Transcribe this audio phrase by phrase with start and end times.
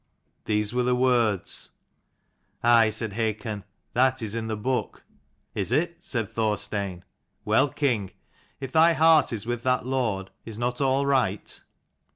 [0.45, 1.73] These were the words.""
[2.63, 3.63] Aye," said Hakon,
[3.93, 5.03] "that is in the book.""
[5.61, 7.03] Is it?" said Thorstein."
[7.45, 8.11] Well, king, and
[8.61, 11.61] if thy heart is with that Lord, is not all right